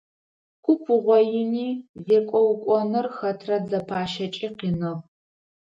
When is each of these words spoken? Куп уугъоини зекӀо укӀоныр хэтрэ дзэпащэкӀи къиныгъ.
Куп 0.65 0.81
уугъоини 0.93 1.69
зекӀо 2.05 2.39
укӀоныр 2.51 3.07
хэтрэ 3.15 3.57
дзэпащэкӀи 3.63 4.47
къиныгъ. 4.57 4.99